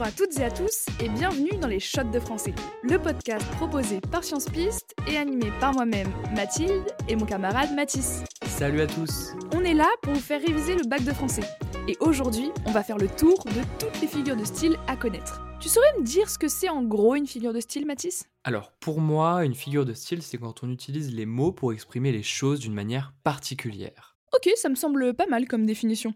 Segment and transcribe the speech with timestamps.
[0.00, 3.46] Bonjour à toutes et à tous et bienvenue dans les Shots de français, le podcast
[3.56, 8.22] proposé par Science Piste et animé par moi-même, Mathilde, et mon camarade Mathis.
[8.46, 11.42] Salut à tous On est là pour vous faire réviser le bac de français.
[11.86, 15.42] Et aujourd'hui, on va faire le tour de toutes les figures de style à connaître.
[15.60, 18.24] Tu saurais me dire ce que c'est en gros une figure de style, Mathis?
[18.44, 22.10] Alors, pour moi, une figure de style, c'est quand on utilise les mots pour exprimer
[22.10, 24.16] les choses d'une manière particulière.
[24.34, 26.14] Ok, ça me semble pas mal comme définition.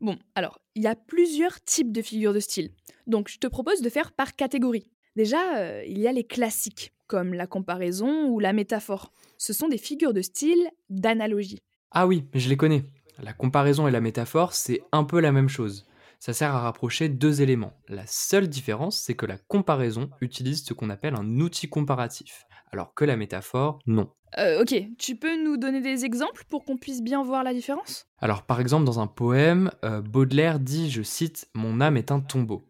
[0.00, 2.70] Bon, alors, il y a plusieurs types de figures de style.
[3.06, 4.90] Donc, je te propose de faire par catégorie.
[5.16, 9.12] Déjà, euh, il y a les classiques, comme la comparaison ou la métaphore.
[9.38, 11.58] Ce sont des figures de style d'analogie.
[11.90, 12.84] Ah oui, je les connais.
[13.20, 15.87] La comparaison et la métaphore, c'est un peu la même chose.
[16.18, 17.74] Ça sert à rapprocher deux éléments.
[17.88, 22.92] La seule différence, c'est que la comparaison utilise ce qu'on appelle un outil comparatif, alors
[22.94, 24.10] que la métaphore, non.
[24.36, 28.06] Euh, ok, tu peux nous donner des exemples pour qu'on puisse bien voir la différence?
[28.18, 32.20] Alors par exemple dans un poème, euh, Baudelaire dit, je cite, Mon âme est un
[32.20, 32.68] tombeau.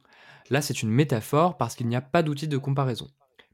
[0.50, 3.08] Là c'est une métaphore parce qu'il n'y a pas d'outil de comparaison.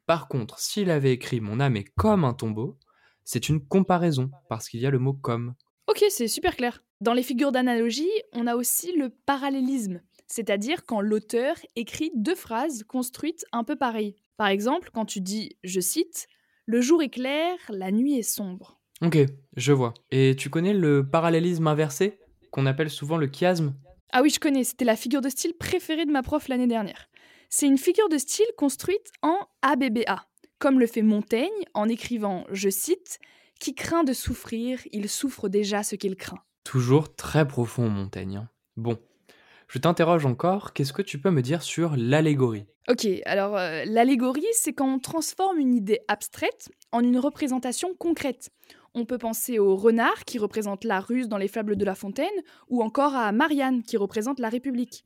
[0.07, 2.79] Par contre, s'il avait écrit Mon âme est comme un tombeau,
[3.25, 5.55] c'est une comparaison parce qu'il y a le mot comme.
[5.87, 6.83] Ok, c'est super clair.
[7.05, 12.83] Dans les figures d'analogie, on a aussi le parallélisme, c'est-à-dire quand l'auteur écrit deux phrases
[12.83, 14.17] construites un peu pareilles.
[14.39, 16.29] Par exemple, quand tu dis, je cite,
[16.65, 18.81] le jour est clair, la nuit est sombre.
[19.03, 19.19] Ok,
[19.55, 19.93] je vois.
[20.13, 23.75] Et tu connais le parallélisme inversé, qu'on appelle souvent le chiasme?
[24.11, 27.11] Ah oui, je connais, c'était la figure de style préférée de ma prof l'année dernière.
[27.51, 30.27] C'est une figure de style construite en ABBA,
[30.59, 33.19] comme le fait Montaigne en écrivant, je cite,
[33.61, 36.41] Qui craint de souffrir, il souffre déjà ce qu'il craint.
[36.65, 38.37] Toujours très profond, Montaigne.
[38.39, 38.49] hein.
[38.77, 38.99] Bon,
[39.69, 42.67] je t'interroge encore, qu'est-ce que tu peux me dire sur l'allégorie?
[42.89, 48.51] Ok, alors euh, l'allégorie, c'est quand on transforme une idée abstraite en une représentation concrète.
[48.95, 52.29] On peut penser au renard qui représente la ruse dans les fables de La Fontaine,
[52.69, 55.05] ou encore à Marianne qui représente la République.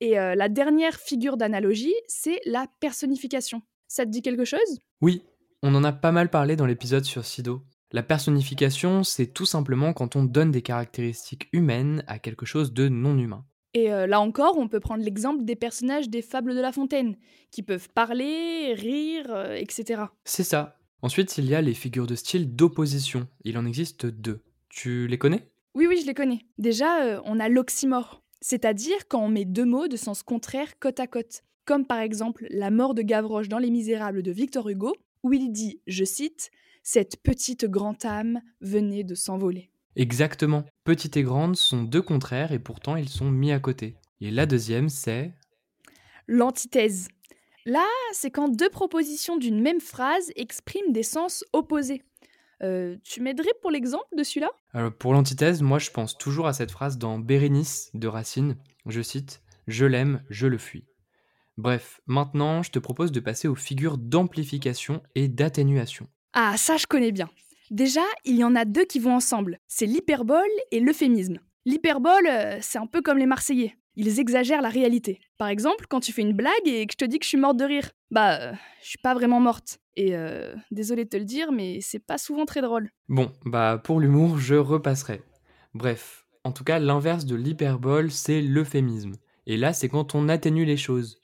[0.00, 3.62] Et euh, la dernière figure d'analogie, c'est la personnification.
[3.88, 4.80] Ça te dit quelque chose?
[5.00, 5.22] Oui,
[5.62, 7.62] on en a pas mal parlé dans l'épisode sur Sido.
[7.90, 12.88] La personnification, c'est tout simplement quand on donne des caractéristiques humaines à quelque chose de
[12.88, 13.46] non humain.
[13.72, 17.16] Et euh, là encore, on peut prendre l'exemple des personnages des fables de La Fontaine,
[17.50, 20.02] qui peuvent parler, rire, euh, etc.
[20.24, 20.78] C'est ça.
[21.00, 23.26] Ensuite, il y a les figures de style d'opposition.
[23.44, 24.42] Il en existe deux.
[24.68, 25.48] Tu les connais?
[25.74, 26.40] Oui, oui, je les connais.
[26.58, 31.00] Déjà, euh, on a l'oxymore, c'est-à-dire quand on met deux mots de sens contraire côte
[31.00, 34.94] à côte, comme par exemple la mort de Gavroche dans Les Misérables de Victor Hugo,
[35.22, 36.50] où il dit, je cite,
[36.82, 39.70] Cette petite grande âme venait de s'envoler.
[39.96, 40.64] Exactement.
[40.84, 43.96] Petite et grande sont deux contraires et pourtant ils sont mis à côté.
[44.20, 45.32] Et la deuxième, c'est...
[46.26, 47.08] L'antithèse.
[47.66, 52.02] Là, c'est quand deux propositions d'une même phrase expriment des sens opposés.
[52.62, 54.50] Euh, tu m'aiderais pour l'exemple de celui-là?
[54.72, 58.56] Alors, pour l'antithèse, moi je pense toujours à cette phrase dans Bérénice de Racine.
[58.86, 60.84] Je cite Je l'aime, je le fuis.
[61.58, 66.06] Bref, maintenant je te propose de passer aux figures d'amplification et d'atténuation.
[66.32, 67.28] Ah, ça je connais bien.
[67.72, 69.58] Déjà, il y en a deux qui vont ensemble.
[69.66, 71.40] C'est l'hyperbole et l'euphémisme.
[71.66, 73.76] L'hyperbole, euh, c'est un peu comme les Marseillais.
[73.96, 75.18] Ils exagèrent la réalité.
[75.36, 77.38] Par exemple, quand tu fais une blague et que je te dis que je suis
[77.38, 79.80] morte de rire, bah, euh, je suis pas vraiment morte.
[79.96, 82.88] Et euh, désolé de te le dire, mais c'est pas souvent très drôle.
[83.08, 85.22] Bon, bah pour l'humour, je repasserai.
[85.74, 89.16] Bref, en tout cas, l'inverse de l'hyperbole, c'est l'euphémisme.
[89.48, 91.18] Et là, c'est quand on atténue les choses.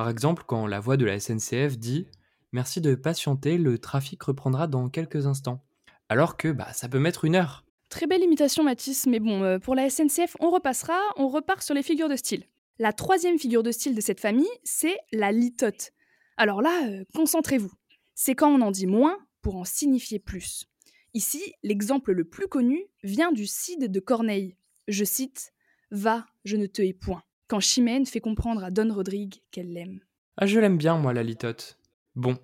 [0.00, 2.06] Par exemple, quand la voix de la SNCF dit
[2.52, 5.62] Merci de patienter, le trafic reprendra dans quelques instants.
[6.08, 7.66] Alors que bah, ça peut mettre une heure.
[7.90, 11.74] Très belle imitation, Mathis, mais bon, euh, pour la SNCF, on repassera, on repart sur
[11.74, 12.44] les figures de style.
[12.78, 15.90] La troisième figure de style de cette famille, c'est la litote.
[16.38, 17.72] Alors là, euh, concentrez-vous.
[18.14, 20.64] C'est quand on en dit moins pour en signifier plus.
[21.12, 24.56] Ici, l'exemple le plus connu vient du Cid de Corneille.
[24.88, 25.52] Je cite
[25.90, 27.22] Va, je ne te hais point.
[27.50, 29.98] Quand Chimène fait comprendre à Don Rodrigue qu'elle l'aime.
[30.36, 31.78] Ah, je l'aime bien, moi, la litote.
[32.14, 32.38] Bon,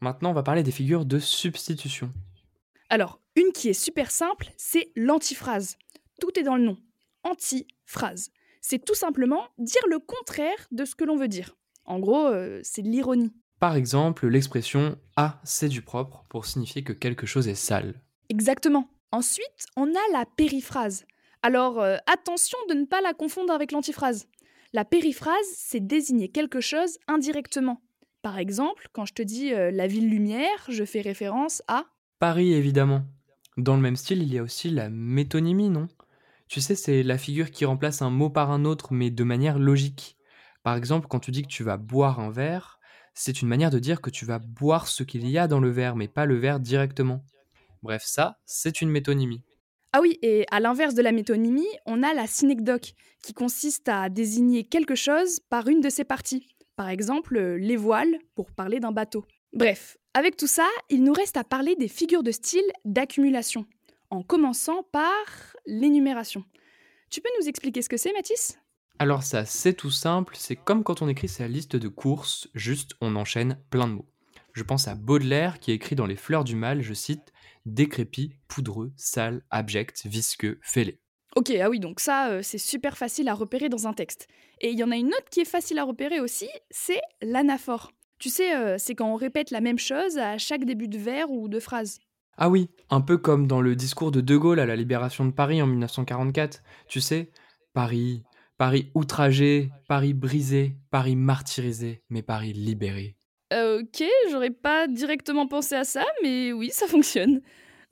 [0.00, 2.12] maintenant on va parler des figures de substitution.
[2.88, 5.76] Alors, une qui est super simple, c'est l'antiphrase.
[6.20, 6.76] Tout est dans le nom.
[7.22, 8.32] Antiphrase.
[8.60, 11.56] C'est tout simplement dire le contraire de ce que l'on veut dire.
[11.84, 13.32] En gros, euh, c'est de l'ironie.
[13.60, 17.94] Par exemple, l'expression Ah, c'est du propre pour signifier que quelque chose est sale.
[18.28, 18.90] Exactement.
[19.12, 21.06] Ensuite, on a la périphrase.
[21.44, 24.26] Alors, euh, attention de ne pas la confondre avec l'antiphrase.
[24.74, 27.80] La périphrase, c'est désigner quelque chose indirectement.
[28.20, 31.86] Par exemple, quand je te dis euh, la ville lumière, je fais référence à
[32.18, 33.02] Paris, évidemment.
[33.56, 35.88] Dans le même style, il y a aussi la métonymie, non?
[36.48, 39.58] Tu sais, c'est la figure qui remplace un mot par un autre, mais de manière
[39.58, 40.18] logique.
[40.62, 42.78] Par exemple, quand tu dis que tu vas boire un verre,
[43.14, 45.70] c'est une manière de dire que tu vas boire ce qu'il y a dans le
[45.70, 47.24] verre, mais pas le verre directement.
[47.82, 49.42] Bref, ça, c'est une métonymie.
[49.92, 52.92] Ah oui, et à l'inverse de la métonymie, on a la synecdoque,
[53.22, 56.46] qui consiste à désigner quelque chose par une de ses parties.
[56.76, 59.24] Par exemple, les voiles, pour parler d'un bateau.
[59.52, 63.66] Bref, avec tout ça, il nous reste à parler des figures de style d'accumulation,
[64.10, 66.44] en commençant par l'énumération.
[67.10, 68.58] Tu peux nous expliquer ce que c'est, Mathis?
[68.98, 72.92] Alors ça, c'est tout simple, c'est comme quand on écrit sa liste de courses, juste
[73.00, 74.08] on enchaîne plein de mots.
[74.58, 77.32] Je pense à Baudelaire qui écrit dans Les Fleurs du Mal, je cite
[77.64, 80.98] décrépit, poudreux, sale, abject, visqueux, fêlé.
[81.36, 84.26] Ok, ah oui, donc ça, euh, c'est super facile à repérer dans un texte.
[84.60, 87.92] Et il y en a une autre qui est facile à repérer aussi, c'est l'anaphore.
[88.18, 91.30] Tu sais, euh, c'est quand on répète la même chose à chaque début de vers
[91.30, 92.00] ou de phrase.
[92.36, 95.30] Ah oui, un peu comme dans le discours de De Gaulle à la libération de
[95.30, 96.64] Paris en 1944.
[96.88, 97.30] Tu sais,
[97.74, 98.24] Paris,
[98.56, 103.17] Paris outragé, Paris brisé, Paris martyrisé, mais Paris libéré.
[103.52, 107.40] Euh, ok, j'aurais pas directement pensé à ça, mais oui, ça fonctionne.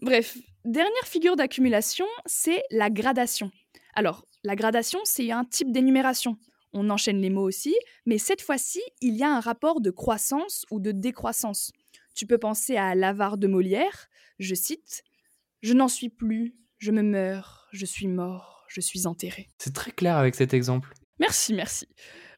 [0.01, 3.51] Bref, dernière figure d'accumulation, c'est la gradation.
[3.95, 6.37] Alors, la gradation, c'est un type d'énumération.
[6.73, 7.75] On enchaîne les mots aussi,
[8.05, 11.73] mais cette fois-ci, il y a un rapport de croissance ou de décroissance.
[12.15, 15.03] Tu peux penser à l'avare de Molière, je cite
[15.63, 19.49] Je n'en suis plus, je me meurs, je suis mort, je suis enterré.
[19.59, 20.93] C'est très clair avec cet exemple.
[21.19, 21.89] Merci, merci.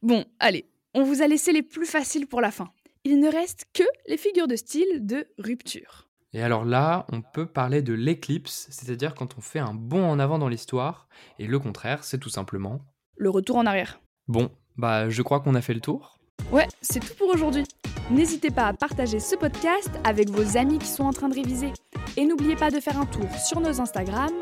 [0.03, 2.71] Bon, allez, on vous a laissé les plus faciles pour la fin
[3.09, 6.09] il ne reste que les figures de style de rupture.
[6.35, 10.19] Et alors là, on peut parler de l'éclipse, c'est-à-dire quand on fait un bond en
[10.19, 11.09] avant dans l'histoire,
[11.39, 12.83] et le contraire, c'est tout simplement...
[13.17, 14.03] Le retour en arrière.
[14.29, 16.19] Bon, bah je crois qu'on a fait le tour.
[16.53, 17.65] Ouais, c'est tout pour aujourd'hui.
[18.11, 21.73] N'hésitez pas à partager ce podcast avec vos amis qui sont en train de réviser.
[22.19, 24.33] Et n'oubliez pas de faire un tour sur nos Instagram,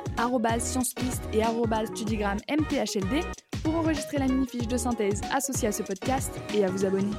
[0.59, 1.45] sciencepiste et
[1.87, 3.25] studigrammthld,
[3.63, 7.15] pour enregistrer la mini-fiche de synthèse associée à ce podcast et à vous abonner.